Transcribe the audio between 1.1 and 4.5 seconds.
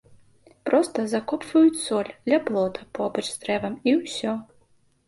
закопваюць соль ля плота побач з дрэвам і ўсё.